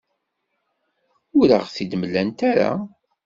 Ur 1.39 1.49
aɣ-t-id-mlant 1.57 2.39
ara. 2.51 2.71